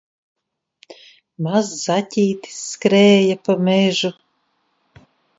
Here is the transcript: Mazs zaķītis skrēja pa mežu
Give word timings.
Mazs 1.47 1.75
zaķītis 1.83 2.55
skrēja 2.69 3.35
pa 3.49 3.57
mežu 3.67 4.11